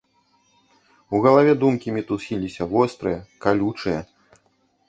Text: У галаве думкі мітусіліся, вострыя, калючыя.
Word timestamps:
У 1.17 1.19
галаве 1.25 1.53
думкі 1.63 1.93
мітусіліся, 1.97 2.67
вострыя, 2.73 3.21
калючыя. 3.47 3.99